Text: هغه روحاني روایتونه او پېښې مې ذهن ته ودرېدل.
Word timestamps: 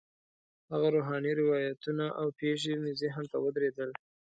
هغه 0.71 0.87
روحاني 0.95 1.31
روایتونه 1.41 2.05
او 2.19 2.27
پېښې 2.39 2.73
مې 2.81 2.91
ذهن 3.01 3.23
ته 3.31 3.37
ودرېدل. 3.43 3.89